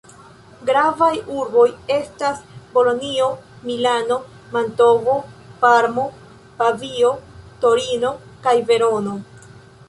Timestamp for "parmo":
5.61-6.07